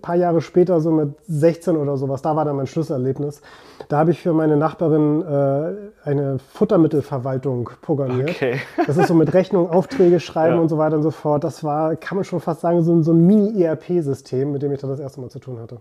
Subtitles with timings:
[0.00, 3.42] ein paar Jahre später, so mit 16 oder sowas, da war dann mein Schlüsselerlebnis.
[3.88, 8.30] Da habe ich für meine Nachbarin äh, eine Futtermittelverwaltung programmiert.
[8.30, 8.60] Okay.
[8.86, 10.60] Das ist so mit Rechnung, Aufträge schreiben ja.
[10.60, 11.44] und so weiter und so fort.
[11.44, 14.88] Das war, kann man schon fast sagen, so, so ein Mini-ERP-System, mit dem ich da
[14.88, 15.80] das erste Mal zu tun hatte.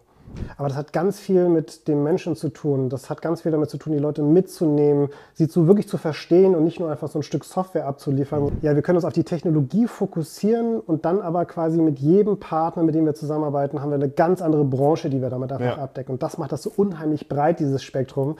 [0.57, 2.89] Aber das hat ganz viel mit dem Menschen zu tun.
[2.89, 6.55] Das hat ganz viel damit zu tun, die Leute mitzunehmen, sie zu wirklich zu verstehen
[6.55, 8.51] und nicht nur einfach so ein Stück Software abzuliefern.
[8.61, 12.83] Ja, wir können uns auf die Technologie fokussieren und dann aber quasi mit jedem Partner,
[12.83, 15.83] mit dem wir zusammenarbeiten, haben wir eine ganz andere Branche, die wir damit einfach ja.
[15.83, 16.13] abdecken.
[16.13, 18.37] Und das macht das so unheimlich breit, dieses Spektrum.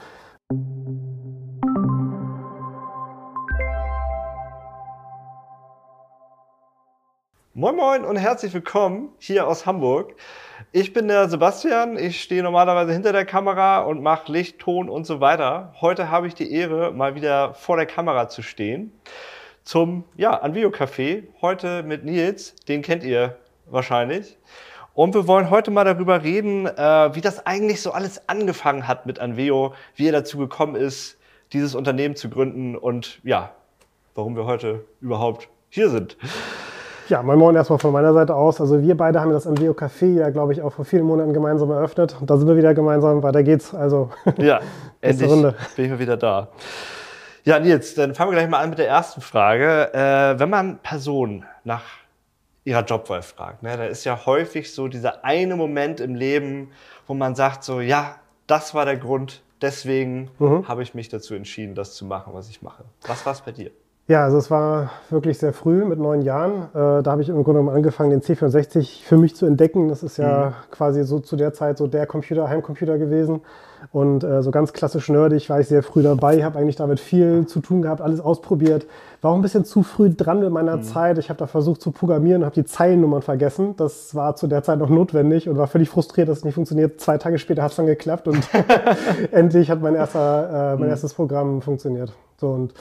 [7.52, 10.14] Moin Moin und herzlich willkommen hier aus Hamburg.
[10.72, 15.04] Ich bin der Sebastian, ich stehe normalerweise hinter der Kamera und mache Licht, Ton und
[15.04, 15.74] so weiter.
[15.80, 18.92] Heute habe ich die Ehre, mal wieder vor der Kamera zu stehen
[19.64, 21.24] zum ja, Anvio Café.
[21.42, 24.38] Heute mit Nils, den kennt ihr wahrscheinlich.
[24.94, 29.06] Und wir wollen heute mal darüber reden, äh, wie das eigentlich so alles angefangen hat
[29.06, 31.18] mit Anveo, wie er dazu gekommen ist,
[31.52, 33.56] dieses Unternehmen zu gründen und ja,
[34.14, 36.16] warum wir heute überhaupt hier sind.
[37.10, 38.60] Ja, moin Moin erstmal von meiner Seite aus.
[38.60, 41.68] Also wir beide haben das Envio Café ja, glaube ich, auch vor vielen Monaten gemeinsam
[41.72, 42.16] eröffnet.
[42.20, 43.20] Und da sind wir wieder gemeinsam.
[43.24, 43.74] Weiter geht's.
[43.74, 44.60] Also ja,
[45.00, 45.56] endlich Runde.
[45.74, 46.46] bin ich mal wieder da.
[47.42, 49.92] Ja, Nils, dann fangen wir gleich mal an mit der ersten Frage.
[49.92, 51.82] Äh, wenn man Personen nach
[52.62, 56.70] ihrer Jobwahl fragt, ne, da ist ja häufig so dieser eine Moment im Leben,
[57.08, 60.68] wo man sagt so, ja, das war der Grund, deswegen mhm.
[60.68, 62.84] habe ich mich dazu entschieden, das zu machen, was ich mache.
[63.08, 63.72] Was war es bei dir?
[64.10, 66.62] Ja, also es war wirklich sehr früh mit neun Jahren.
[66.74, 69.88] Äh, da habe ich im Grunde genommen angefangen, den C64 für mich zu entdecken.
[69.88, 70.72] Das ist ja mhm.
[70.72, 73.42] quasi so zu der Zeit so der Computer, Heimcomputer gewesen.
[73.92, 77.46] Und äh, so ganz klassisch nerdig war ich sehr früh dabei, habe eigentlich damit viel
[77.46, 78.84] zu tun gehabt, alles ausprobiert.
[79.22, 80.82] War auch ein bisschen zu früh dran mit meiner mhm.
[80.82, 81.16] Zeit.
[81.18, 83.76] Ich habe da versucht zu programmieren, habe die Zeilennummern vergessen.
[83.76, 87.00] Das war zu der Zeit noch notwendig und war völlig frustriert, dass es nicht funktioniert.
[87.00, 88.40] Zwei Tage später hat es dann geklappt und
[89.30, 90.90] endlich hat mein, erster, äh, mein mhm.
[90.90, 92.12] erstes Programm funktioniert.
[92.40, 92.74] So und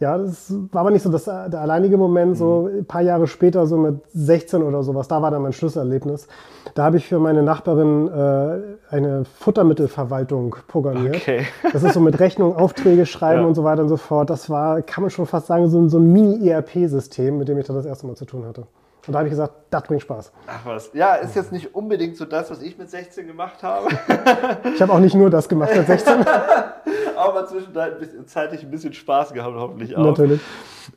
[0.00, 2.36] ja, das war aber nicht so das, der alleinige Moment.
[2.36, 2.80] So mhm.
[2.80, 6.28] ein paar Jahre später, so mit 16 oder sowas, da war dann mein Schlüsselerlebnis.
[6.74, 11.16] Da habe ich für meine Nachbarin äh, eine Futtermittelverwaltung programmiert.
[11.16, 11.46] Okay.
[11.72, 13.46] Das ist so mit Rechnung, Aufträge schreiben ja.
[13.46, 14.30] und so weiter und so fort.
[14.30, 17.74] Das war, kann man schon fast sagen, so, so ein Mini-ERP-System, mit dem ich da
[17.74, 18.66] das erste Mal zu tun hatte.
[19.08, 20.32] Und da habe ich gesagt, das bringt Spaß.
[20.46, 20.90] Ach was.
[20.92, 23.88] Ja, ist jetzt nicht unbedingt so das, was ich mit 16 gemacht habe.
[24.74, 26.26] ich habe auch nicht nur das gemacht mit 16.
[27.16, 30.04] Aber zwischenzeitlich ein bisschen Spaß gehabt, hoffentlich auch.
[30.04, 30.42] Natürlich.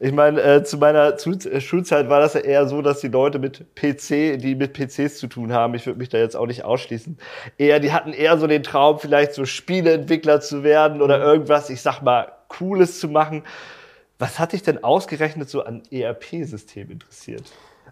[0.01, 3.07] Ich meine, äh, zu meiner zu äh, Schulzeit war das ja eher so, dass die
[3.07, 6.47] Leute mit PC, die mit PCs zu tun haben, ich würde mich da jetzt auch
[6.47, 7.17] nicht ausschließen,
[7.57, 11.23] eher, die hatten eher so den Traum, vielleicht so Spieleentwickler zu werden oder mhm.
[11.23, 13.43] irgendwas, ich sag mal, Cooles zu machen.
[14.19, 17.43] Was hat dich denn ausgerechnet so an ERP-Systemen interessiert?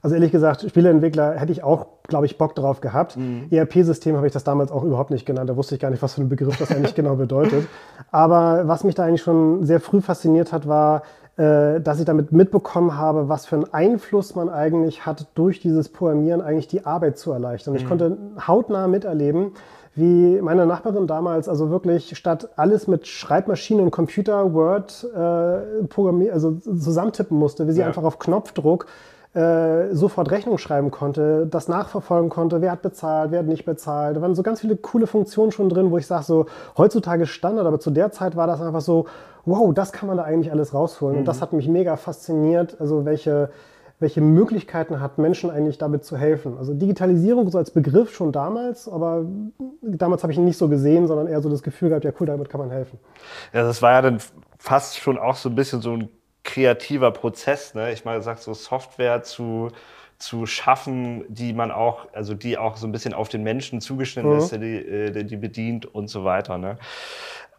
[0.01, 3.17] Also ehrlich gesagt, Spieleentwickler hätte ich auch, glaube ich, Bock drauf gehabt.
[3.17, 3.47] Mhm.
[3.51, 5.49] ERP-System habe ich das damals auch überhaupt nicht genannt.
[5.49, 7.67] Da wusste ich gar nicht, was für ein Begriff das eigentlich genau bedeutet.
[8.11, 11.03] Aber was mich da eigentlich schon sehr früh fasziniert hat, war,
[11.37, 15.89] äh, dass ich damit mitbekommen habe, was für einen Einfluss man eigentlich hat, durch dieses
[15.89, 17.73] Programmieren eigentlich die Arbeit zu erleichtern.
[17.73, 17.79] Mhm.
[17.79, 19.51] Ich konnte hautnah miterleben,
[19.95, 26.33] wie meine Nachbarin damals, also wirklich statt alles mit Schreibmaschinen und Computer, Word äh, programmieren,
[26.33, 27.87] also zusammentippen musste, wie sie ja.
[27.87, 28.85] einfach auf Knopfdruck
[29.33, 34.17] äh, sofort Rechnung schreiben konnte, das nachverfolgen konnte, wer hat bezahlt, wer hat nicht bezahlt.
[34.17, 36.47] Da waren so ganz viele coole Funktionen schon drin, wo ich sage, so
[36.77, 39.05] heutzutage Standard, aber zu der Zeit war das einfach so,
[39.45, 41.15] wow, das kann man da eigentlich alles rausholen.
[41.15, 41.19] Mhm.
[41.19, 41.41] Und das mhm.
[41.41, 43.51] hat mich mega fasziniert, also welche,
[43.99, 46.57] welche Möglichkeiten hat Menschen eigentlich damit zu helfen.
[46.57, 49.25] Also Digitalisierung so als Begriff schon damals, aber
[49.83, 52.25] damals habe ich ihn nicht so gesehen, sondern eher so das Gefühl gehabt, ja cool,
[52.25, 52.97] damit kann man helfen.
[53.53, 54.17] Ja, das war ja dann
[54.57, 56.09] fast schon auch so ein bisschen so ein
[56.59, 57.73] kreativer Prozess.
[57.73, 57.91] Ne?
[57.93, 59.69] Ich mal gesagt, so Software zu,
[60.17, 64.31] zu schaffen, die man auch, also die auch so ein bisschen auf den Menschen zugeschnitten
[64.31, 64.37] mhm.
[64.37, 66.57] ist, der die, äh, die bedient und so weiter.
[66.57, 66.77] Ne?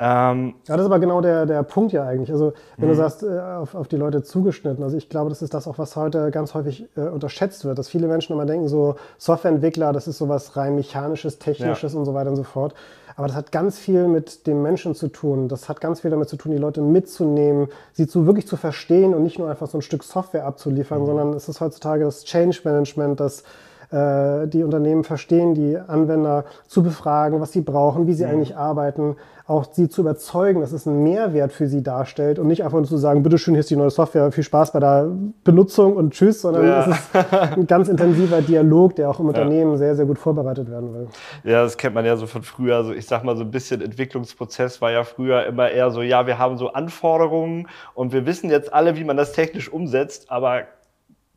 [0.03, 2.31] Ähm, ja, das ist aber genau der, der Punkt ja eigentlich.
[2.31, 2.99] Also, wenn du mhm.
[2.99, 4.83] sagst, äh, auf, auf die Leute zugeschnitten.
[4.83, 7.91] Also, ich glaube, das ist das auch, was heute ganz häufig äh, unterschätzt wird, dass
[7.91, 11.99] viele Menschen immer denken, so Softwareentwickler, das ist so was rein mechanisches, technisches ja.
[11.99, 12.75] und so weiter und so fort.
[13.17, 15.49] Aber das hat ganz viel mit dem Menschen zu tun.
[15.49, 19.15] Das hat ganz viel damit zu tun, die Leute mitzunehmen, sie zu wirklich zu verstehen
[19.15, 21.07] und nicht nur einfach so ein Stück Software abzuliefern, mhm.
[21.07, 23.45] sondern es ist heutzutage das Change Management, das
[23.91, 28.31] äh, die Unternehmen verstehen, die Anwender zu befragen, was sie brauchen, wie sie mhm.
[28.31, 29.17] eigentlich arbeiten,
[29.49, 32.87] auch sie zu überzeugen, dass es einen Mehrwert für sie darstellt und nicht einfach nur
[32.87, 35.09] zu sagen, bitteschön, hier ist die neue Software, viel Spaß bei der
[35.43, 36.81] Benutzung und tschüss, sondern ja.
[36.83, 39.79] es ist ein ganz intensiver Dialog, der auch im Unternehmen ja.
[39.79, 41.09] sehr, sehr gut vorbereitet werden will.
[41.43, 42.77] Ja, das kennt man ja so von früher.
[42.77, 46.29] Also ich sag mal, so ein bisschen Entwicklungsprozess war ja früher immer eher so, ja,
[46.29, 50.63] wir haben so Anforderungen und wir wissen jetzt alle, wie man das technisch umsetzt, aber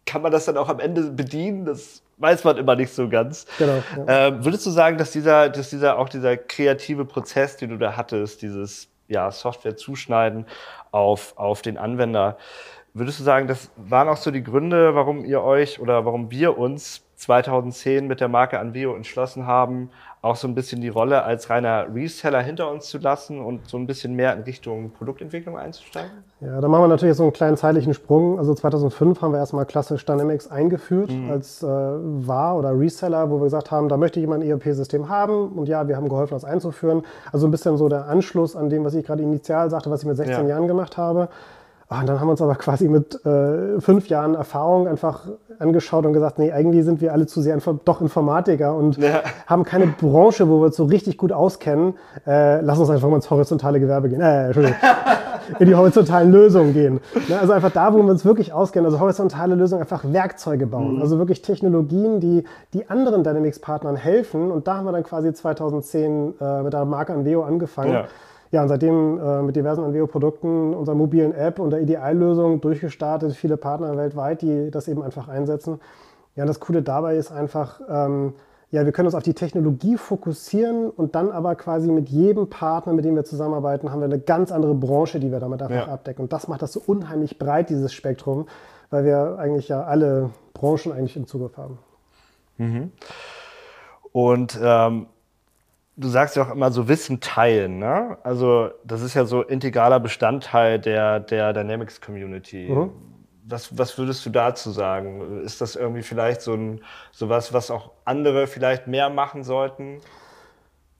[0.05, 1.65] kann man das dann auch am Ende bedienen?
[1.65, 3.45] Das weiß man immer nicht so ganz.
[3.57, 3.83] Genau.
[4.07, 4.27] Ja.
[4.27, 7.95] Ähm, würdest du sagen, dass dieser, dass dieser auch dieser kreative Prozess, den du da
[7.95, 10.45] hattest, dieses ja, Software zuschneiden
[10.91, 12.37] auf, auf den Anwender,
[12.93, 16.57] würdest du sagen, das waren auch so die Gründe, warum ihr euch oder warum wir
[16.57, 19.89] uns 2010 mit der Marke Anveo entschlossen haben,
[20.21, 23.77] auch so ein bisschen die Rolle als reiner Reseller hinter uns zu lassen und so
[23.77, 26.11] ein bisschen mehr in Richtung Produktentwicklung einzusteigen?
[26.39, 28.39] Ja, da machen wir natürlich so einen kleinen zeitlichen Sprung.
[28.39, 31.29] Also 2005 haben wir erstmal klassisch Dynamics eingeführt mhm.
[31.29, 35.49] als äh, War- oder Reseller, wo wir gesagt haben, da möchte jemand ein ERP-System haben
[35.49, 37.03] und ja, wir haben geholfen, das einzuführen.
[37.31, 40.07] Also ein bisschen so der Anschluss an dem, was ich gerade initial sagte, was ich
[40.07, 40.55] mit 16 ja.
[40.55, 41.29] Jahren gemacht habe.
[41.89, 45.27] Ah, und dann haben wir uns aber quasi mit äh, fünf Jahren Erfahrung einfach
[45.59, 49.21] angeschaut und gesagt, nee, eigentlich sind wir alle zu sehr doch Informatiker und ja.
[49.47, 51.95] haben keine Branche, wo wir uns so richtig gut auskennen.
[52.25, 54.21] Äh, lass uns einfach mal ins horizontale Gewerbe gehen.
[54.21, 54.77] Äh, Entschuldigung.
[55.59, 56.99] in die horizontalen Lösungen gehen.
[57.27, 60.95] Ne, also einfach da, wo wir uns wirklich auskennen, also horizontale Lösungen, einfach Werkzeuge bauen.
[60.95, 61.01] Mhm.
[61.01, 62.43] Also wirklich Technologien, die,
[62.73, 64.51] die anderen Dynamics-Partnern helfen.
[64.51, 67.93] Und da haben wir dann quasi 2010 äh, mit der Marke Anveo angefangen.
[67.93, 68.05] Ja.
[68.53, 73.57] Ja, und seitdem äh, mit diversen Anveo-Produkten, unserer mobilen App und der Ideallösung durchgestartet, viele
[73.57, 75.79] Partner weltweit, die das eben einfach einsetzen.
[76.35, 78.35] Ja, und das Coole dabei ist einfach, ähm,
[78.69, 82.93] ja, wir können uns auf die Technologie fokussieren und dann aber quasi mit jedem Partner,
[82.93, 85.91] mit dem wir zusammenarbeiten, haben wir eine ganz andere Branche, die wir damit einfach ja.
[85.91, 86.21] abdecken.
[86.21, 88.45] Und das macht das so unheimlich breit, dieses Spektrum,
[88.91, 91.79] weil wir eigentlich ja alle Branchen eigentlich im Zugriff haben.
[92.59, 92.91] Mhm.
[94.11, 95.07] Und ähm,
[95.95, 98.17] du sagst ja auch immer so Wissen teilen, ne?
[98.23, 102.69] Also das ist ja so integraler Bestandteil der, der Dynamics Community.
[102.69, 102.91] Mhm.
[103.45, 105.41] Was, was würdest du dazu sagen?
[105.41, 106.81] Ist das irgendwie vielleicht so ein
[107.11, 109.99] sowas, was auch andere vielleicht mehr machen sollten?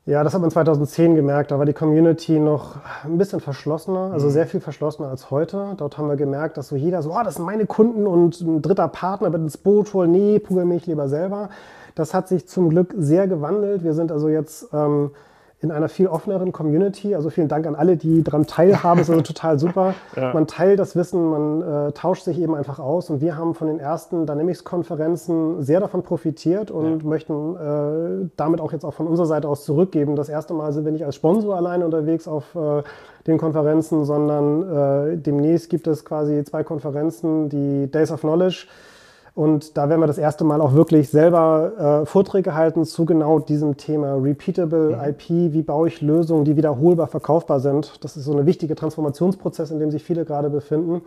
[0.06, 1.52] Ja, das hat man 2010 gemerkt.
[1.52, 2.76] Da war die Community noch
[3.06, 4.32] ein bisschen verschlossener, also mhm.
[4.32, 5.76] sehr viel verschlossener als heute.
[5.78, 8.62] Dort haben wir gemerkt, dass so jeder so, oh, das sind meine Kunden und ein
[8.62, 10.12] dritter Partner wird ins Boot holen.
[10.12, 11.50] Nee, programmiere ich lieber selber.
[11.96, 13.84] Das hat sich zum Glück sehr gewandelt.
[13.84, 15.12] Wir sind also jetzt ähm,
[15.64, 17.16] in einer viel offeneren Community.
[17.16, 19.00] Also vielen Dank an alle, die daran teilhaben.
[19.00, 19.94] Es ist also total super.
[20.16, 20.32] Ja.
[20.32, 23.10] Man teilt das Wissen, man äh, tauscht sich eben einfach aus.
[23.10, 27.10] Und wir haben von den ersten Dynamics-Konferenzen sehr davon profitiert und ja.
[27.10, 30.16] möchten äh, damit auch jetzt auch von unserer Seite aus zurückgeben.
[30.16, 32.84] Das erste Mal sind wir nicht als Sponsor alleine unterwegs auf äh,
[33.26, 38.68] den Konferenzen, sondern äh, demnächst gibt es quasi zwei Konferenzen, die Days of Knowledge
[39.36, 43.40] und da werden wir das erste Mal auch wirklich selber äh, Vorträge halten zu genau
[43.40, 45.10] diesem Thema Repeatable mhm.
[45.10, 45.54] IP.
[45.54, 48.04] Wie baue ich Lösungen, die wiederholbar verkaufbar sind?
[48.04, 51.02] Das ist so ein wichtiger Transformationsprozess, in dem sich viele gerade befinden.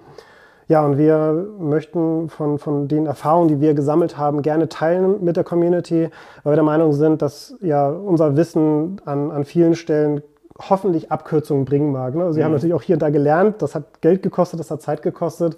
[0.69, 5.37] Ja, und wir möchten von, von den Erfahrungen, die wir gesammelt haben, gerne teilen mit
[5.37, 6.09] der Community,
[6.43, 10.23] weil wir der Meinung sind, dass ja unser Wissen an, an vielen Stellen
[10.59, 12.17] hoffentlich Abkürzungen bringen mag.
[12.17, 12.23] Ne?
[12.23, 12.45] Also Sie mhm.
[12.47, 15.57] haben natürlich auch hier und da gelernt, das hat Geld gekostet, das hat Zeit gekostet.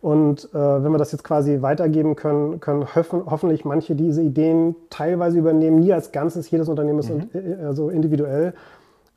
[0.00, 4.74] Und äh, wenn wir das jetzt quasi weitergeben können, können hoffen, hoffentlich manche diese Ideen
[4.88, 7.28] teilweise übernehmen, nie als Ganzes, jedes Unternehmen ist mhm.
[7.62, 8.54] also individuell.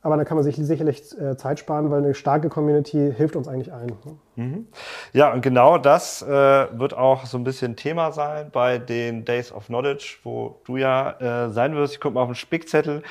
[0.04, 3.48] Aber dann kann man sich sicherlich äh, Zeit sparen, weil eine starke Community hilft uns
[3.48, 3.92] eigentlich allen.
[4.36, 4.66] Mhm.
[5.14, 9.50] Ja, und genau das äh, wird auch so ein bisschen Thema sein bei den Days
[9.50, 11.94] of Knowledge, wo du ja äh, sein wirst.
[11.94, 13.02] Ich gucke mal auf den Spickzettel.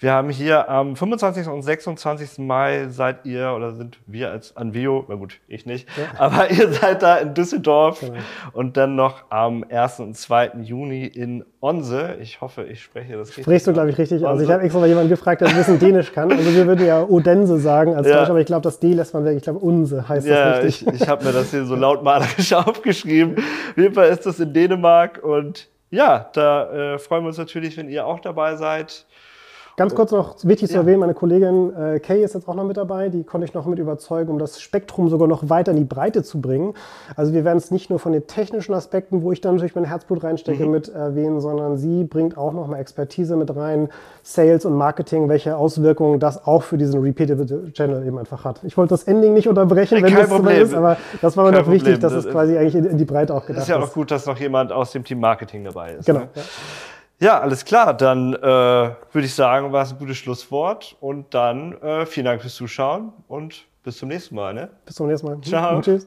[0.00, 1.48] Wir haben hier am 25.
[1.48, 2.38] und 26.
[2.38, 6.20] Mai seid ihr oder sind wir als Anvio, na gut, ich nicht, ja.
[6.20, 8.14] aber ihr seid da in Düsseldorf genau.
[8.52, 9.98] und dann noch am 1.
[9.98, 10.52] und 2.
[10.62, 12.16] Juni in Onse.
[12.20, 13.44] Ich hoffe, ich spreche das richtig.
[13.44, 14.40] Sprichst du, glaube ich, richtig aus.
[14.40, 16.30] Ich habe extra mal jemanden gefragt, der ein bisschen Dänisch kann.
[16.30, 18.18] Also wir würden ja Odense sagen als ja.
[18.18, 19.36] Deutsch, aber ich glaube, das D lässt man weg.
[19.36, 20.94] Ich glaube, Unse heißt ja, das richtig.
[20.94, 23.36] Ich, ich habe mir das hier so lautmalerisch aufgeschrieben.
[23.36, 27.76] Auf jeden Fall ist das in Dänemark und ja, da äh, freuen wir uns natürlich,
[27.76, 29.06] wenn ihr auch dabei seid.
[29.78, 30.80] Ganz kurz noch wichtig zu ja.
[30.80, 33.10] erwähnen, meine Kollegin äh, Kay ist jetzt auch noch mit dabei.
[33.10, 36.24] Die konnte ich noch mit überzeugen, um das Spektrum sogar noch weiter in die Breite
[36.24, 36.74] zu bringen.
[37.14, 39.84] Also wir werden es nicht nur von den technischen Aspekten, wo ich dann natürlich mein
[39.84, 40.72] Herzblut reinstecke, mhm.
[40.72, 43.88] mit erwähnen, sondern sie bringt auch noch mal Expertise mit rein,
[44.24, 48.64] Sales und Marketing, welche Auswirkungen das auch für diesen Repeatable Channel eben einfach hat.
[48.64, 51.52] Ich wollte das Ending nicht unterbrechen, wenn Kein das so ist, aber das war mir
[51.52, 51.74] noch Problem.
[51.74, 53.68] wichtig, dass es quasi eigentlich in, in, die Breite auch gedacht ist.
[53.68, 56.06] Ist ja auch gut, dass noch jemand aus dem Team Marketing dabei ist.
[56.06, 56.20] Genau.
[56.20, 56.28] Ne?
[56.34, 56.42] Ja.
[57.20, 57.94] Ja, alles klar.
[57.94, 60.96] Dann äh, würde ich sagen, war es ein gutes Schlusswort.
[61.00, 64.54] Und dann äh, vielen Dank fürs Zuschauen und bis zum nächsten Mal.
[64.54, 64.70] Ne?
[64.84, 65.40] Bis zum nächsten Mal.
[65.40, 65.76] Ciao.
[65.76, 66.06] Und tschüss.